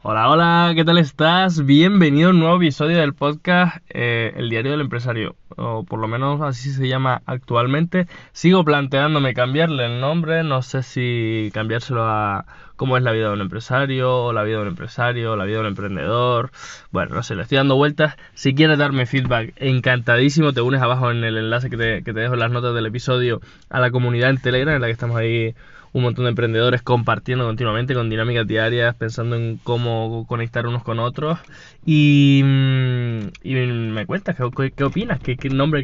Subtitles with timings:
[0.00, 1.66] Hola, hola, ¿qué tal estás?
[1.66, 6.06] Bienvenido a un nuevo episodio del podcast eh, El Diario del Empresario, o por lo
[6.06, 8.06] menos así se llama actualmente.
[8.30, 12.46] Sigo planteándome cambiarle el nombre, no sé si cambiárselo a
[12.78, 15.44] cómo es la vida de un empresario, o la vida de un empresario, o la
[15.44, 16.50] vida de un emprendedor.
[16.92, 18.16] Bueno, no sé, le estoy dando vueltas.
[18.34, 22.20] Si quieres darme feedback, encantadísimo, te unes abajo en el enlace que te, que te
[22.20, 25.16] dejo en las notas del episodio a la comunidad en Telegram en la que estamos
[25.18, 25.54] ahí
[25.92, 30.98] un montón de emprendedores compartiendo continuamente con dinámicas diarias, pensando en cómo conectar unos con
[30.98, 31.38] otros.
[31.84, 35.20] Y, mm, y me cuentas, ¿qué, qué opinas?
[35.20, 35.82] ¿Qué, ¿Qué, nombre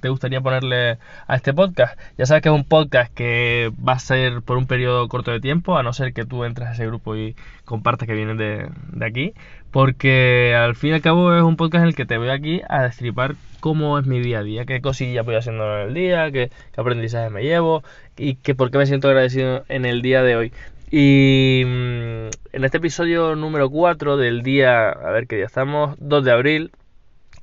[0.00, 1.98] te gustaría ponerle a este podcast?
[2.18, 5.40] Ya sabes que es un podcast que va a ser por un periodo corto de
[5.40, 8.68] tiempo, a no ser que tú entres a ese grupo y compartas que vienes de,
[9.04, 9.34] aquí.
[9.70, 12.60] Porque al fin y al cabo es un podcast en el que te voy aquí
[12.68, 16.30] a destripar cómo es mi día a día, qué cosillas voy haciendo en el día,
[16.32, 17.82] qué, aprendizaje me llevo
[18.16, 20.52] y que por qué me siento agradecido en el día de hoy.
[20.90, 26.24] Y mmm, en este episodio número 4 del día, a ver qué día estamos, 2
[26.24, 26.72] de abril,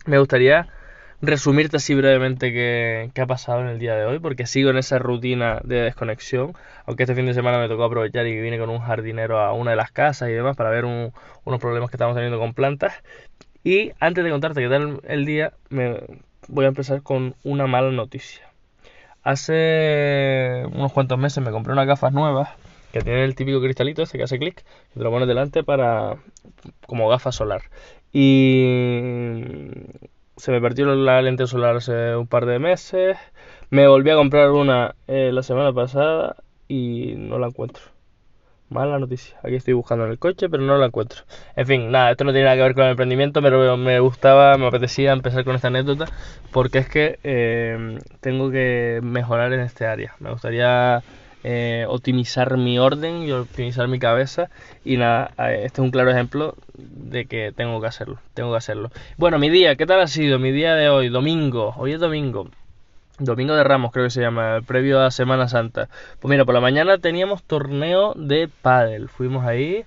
[0.05, 0.67] me gustaría
[1.21, 4.99] resumirte así brevemente qué, ha pasado en el día de hoy, porque sigo en esa
[4.99, 6.53] rutina de desconexión,
[6.85, 9.71] aunque este fin de semana me tocó aprovechar y vine con un jardinero a una
[9.71, 11.11] de las casas y demás para ver un,
[11.45, 12.93] unos problemas que estamos teniendo con plantas.
[13.63, 15.99] Y antes de contarte qué tal el día, me
[16.47, 18.43] voy a empezar con una mala noticia.
[19.23, 22.49] Hace unos cuantos meses me compré unas gafas nuevas
[22.93, 26.15] que tienen el típico cristalito ese que hace clic, que te lo pones delante para
[26.85, 27.63] como gafa solar.
[28.13, 29.43] Y
[30.37, 33.17] se me partió la lente solar hace un par de meses.
[33.69, 37.83] Me volví a comprar una eh, la semana pasada y no la encuentro.
[38.69, 39.37] Mala noticia.
[39.43, 41.23] Aquí estoy buscando en el coche, pero no la encuentro.
[41.55, 44.57] En fin, nada, esto no tiene nada que ver con el emprendimiento, pero me gustaba,
[44.57, 46.05] me apetecía empezar con esta anécdota,
[46.51, 50.15] porque es que eh, tengo que mejorar en este área.
[50.19, 51.01] Me gustaría
[51.49, 54.49] eh, optimizar mi orden y optimizar mi cabeza.
[54.83, 58.19] Y nada, este es un claro ejemplo de que tengo que hacerlo.
[58.33, 58.91] Tengo que hacerlo.
[59.15, 60.39] Bueno, mi día, ¿qué tal ha sido?
[60.39, 61.73] Mi día de hoy, domingo.
[61.77, 62.49] Hoy es domingo.
[63.17, 65.87] Domingo de Ramos creo que se llama, previo a Semana Santa.
[66.19, 69.07] Pues mira, por la mañana teníamos torneo de pádel.
[69.07, 69.85] Fuimos ahí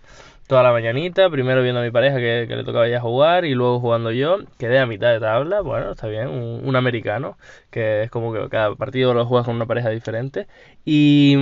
[0.50, 3.78] toda la mañanita, primero viendo a mi pareja que, le tocaba ya jugar y luego
[3.78, 4.38] jugando yo.
[4.58, 7.38] Quedé a mitad de tabla, bueno, está bien, un, americano,
[7.70, 10.48] que es como que cada partido lo juegas con una pareja diferente.
[10.84, 11.36] Y,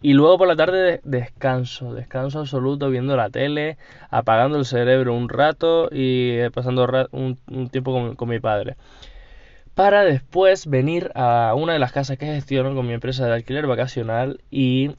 [0.00, 3.76] y luego por la tarde descanso, descanso absoluto viendo la tele,
[4.08, 8.76] apagando el cerebro un rato y pasando un, un tiempo con, con mi padre
[9.74, 13.66] para después venir a una de las casas que gestiono con mi empresa de alquiler
[13.68, 14.96] vacacional y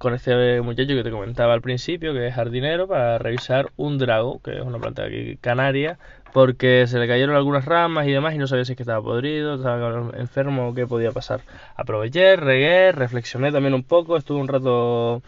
[0.00, 4.40] con este muchacho que te comentaba al principio, que es jardinero, para revisar un drago,
[4.40, 5.98] que es una planta aquí canaria,
[6.32, 9.02] porque se le cayeron algunas ramas y demás y no sabía si es que estaba
[9.02, 11.42] podrido, estaba enfermo o qué podía pasar.
[11.76, 15.20] Aproveché, regué, reflexioné también un poco, estuve un rato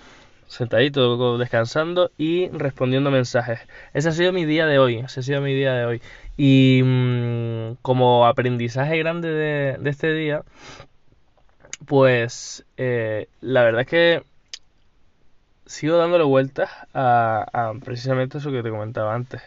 [0.46, 3.60] sentadito descansando y respondiendo mensajes.
[3.92, 6.02] Ese ha sido mi día de hoy, ese ha sido mi día de hoy.
[6.38, 10.44] Y mmm, como aprendizaje grande de, de, este día,
[11.84, 14.31] pues eh, la verdad es que
[15.72, 19.40] sigo dándole vueltas a, a, precisamente eso que te comentaba antes.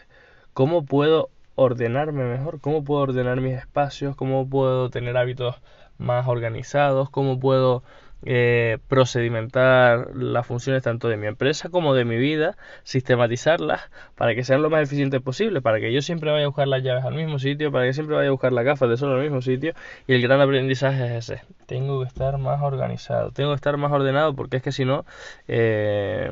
[0.54, 2.60] ¿Cómo puedo ordenarme mejor?
[2.60, 4.16] ¿Cómo puedo ordenar mis espacios?
[4.16, 5.56] ¿Cómo puedo tener hábitos
[5.98, 7.10] más organizados?
[7.10, 7.84] ¿Cómo puedo
[8.28, 13.82] eh, procedimentar las funciones tanto de mi empresa como de mi vida, sistematizarlas
[14.16, 16.82] para que sean lo más eficientes posible, para que yo siempre vaya a buscar las
[16.82, 19.22] llaves al mismo sitio, para que siempre vaya a buscar las gafas de sol al
[19.22, 19.74] mismo sitio.
[20.08, 21.42] Y el gran aprendizaje es ese.
[21.66, 25.04] Tengo que estar más organizado, tengo que estar más ordenado porque es que si no,
[25.46, 26.30] eh,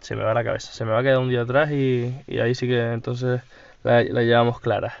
[0.00, 2.40] se me va la cabeza, se me va a quedar un día atrás y, y
[2.40, 3.40] ahí sí que entonces
[3.84, 4.94] la, la llevamos clara.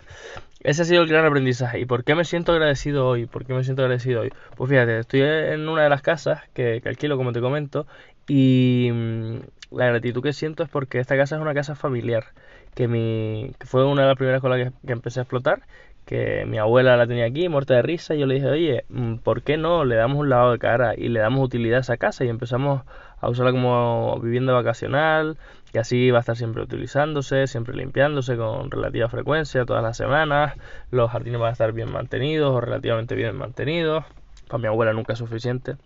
[0.60, 1.80] Ese ha sido el gran aprendizaje.
[1.80, 3.26] ¿Y por qué me siento agradecido hoy?
[3.26, 4.32] ¿Por qué me siento agradecido hoy?
[4.56, 7.86] Pues fíjate, estoy en una de las casas que, que alquilo, como te comento,
[8.28, 9.36] y mmm,
[9.70, 12.24] la gratitud que siento es porque esta casa es una casa familiar,
[12.74, 15.62] que, mi, que fue una de las primeras con las que, empecé a explotar,
[16.04, 18.84] que mi abuela la tenía aquí, muerta de risa, y yo le dije, oye,
[19.22, 21.96] ¿por qué no le damos un lavado de cara y le damos utilidad a esa
[21.96, 22.24] casa?
[22.24, 22.82] Y empezamos
[23.20, 25.36] a usarla como vivienda vacacional,
[25.72, 30.54] que así va a estar siempre utilizándose, siempre limpiándose con relativa frecuencia todas las semanas,
[30.90, 34.04] los jardines van a estar bien mantenidos o relativamente bien mantenidos,
[34.48, 35.76] para mi abuela nunca es suficiente.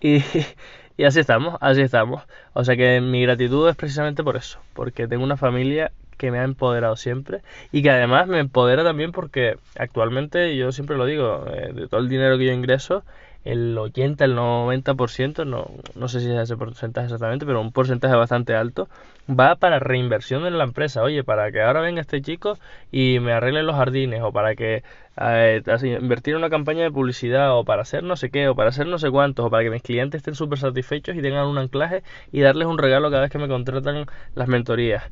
[0.00, 0.22] Y,
[0.96, 2.22] y así estamos, así estamos.
[2.52, 6.38] O sea que mi gratitud es precisamente por eso, porque tengo una familia que me
[6.38, 7.40] ha empoderado siempre
[7.72, 11.98] y que además me empodera también porque actualmente yo siempre lo digo, eh, de todo
[12.00, 13.04] el dinero que yo ingreso,
[13.44, 18.14] el 80, el 90%, no, no sé si es ese porcentaje exactamente, pero un porcentaje
[18.14, 18.88] bastante alto,
[19.30, 21.02] va para reinversión en la empresa.
[21.02, 22.58] Oye, para que ahora venga este chico
[22.90, 24.82] y me arregle los jardines, o para que
[25.16, 25.62] eh,
[26.00, 28.86] invertir en una campaña de publicidad o para hacer no sé qué o para hacer
[28.86, 32.02] no sé cuántos o para que mis clientes estén súper satisfechos y tengan un anclaje
[32.32, 35.02] y darles un regalo cada vez que me contratan las mentorías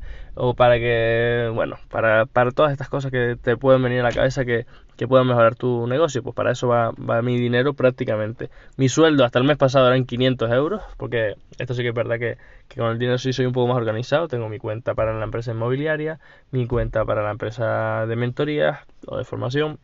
[0.41, 4.45] o para que, bueno, para, todas estas cosas que te pueden venir a la cabeza
[4.45, 8.49] que, que puedan mejorar tu negocio, pues para eso va, mi dinero prácticamente.
[8.77, 12.19] Mi sueldo hasta el mes pasado eran 500 euros, porque esto sí que es verdad
[12.19, 12.37] que
[12.73, 15.51] con el dinero sí soy un poco más organizado, tengo mi cuenta para la empresa
[15.51, 16.19] inmobiliaria,
[16.51, 19.79] mi cuenta para la empresa de mentorías o de formación,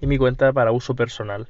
[0.00, 1.48] y mi cuenta para uso personal.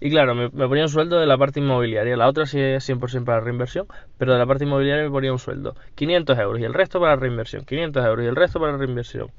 [0.00, 3.24] Y claro, me, ponía un sueldo de la parte inmobiliaria, la otra sí es 100%
[3.24, 3.86] para reinversión,
[4.18, 7.16] pero de la parte inmobiliaria me ponía un sueldo, 500 euros y el resto para
[7.16, 9.30] reinversión, 500 euros y el resto para reinversión.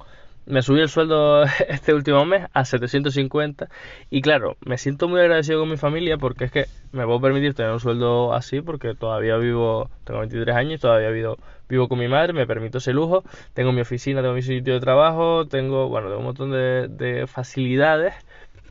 [0.49, 3.69] Me subí el sueldo este último mes a 750
[4.09, 7.53] y claro, me siento muy agradecido con mi familia porque es que me puedo permitir
[7.53, 11.37] tener un sueldo así porque todavía vivo, tengo 23 años, todavía vivo,
[11.69, 13.23] vivo con mi madre, me permito ese lujo,
[13.53, 17.27] tengo mi oficina, tengo mi sitio de trabajo, tengo, bueno, tengo un montón de, de
[17.27, 18.15] facilidades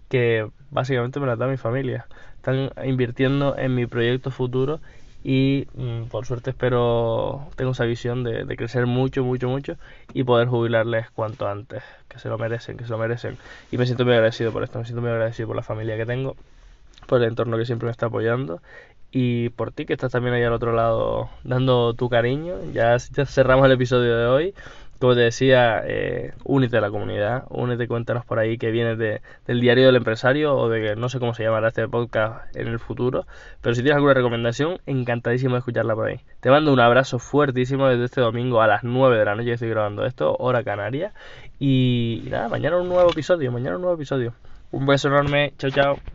[0.08, 2.08] que básicamente me la da mi familia.
[2.34, 4.80] Están invirtiendo en mi proyecto futuro
[5.24, 9.76] y mm, por suerte espero, tengo esa visión de, crecer mucho, mucho, mucho
[10.14, 13.36] y poder jubilarles cuanto antes, que se lo merecen, que se lo merecen.
[13.70, 16.06] Y me siento muy agradecido por esto, me siento muy agradecido por la familia que
[16.06, 16.36] tengo,
[17.06, 18.60] por el entorno que siempre me está apoyando
[19.10, 22.54] y por ti que estás también ahí al otro lado dando tu cariño.
[22.72, 24.54] Ya cerramos el episodio de hoy
[24.98, 29.20] como te decía, eh, únete a la comunidad, únete, cuéntanos por ahí que vienes de,
[29.46, 32.68] del diario del empresario o de que no sé cómo se llamará este podcast en
[32.68, 33.26] el futuro,
[33.60, 36.20] pero si tienes alguna recomendación, encantadísimo de escucharla por ahí.
[36.40, 39.70] Te mando un abrazo fuertísimo desde este domingo a las 9 de la noche, estoy
[39.70, 41.12] grabando esto, hora canaria,
[41.58, 44.34] y, y nada, mañana un nuevo episodio, mañana un nuevo episodio.
[44.70, 46.08] Un beso enorme, chao chao.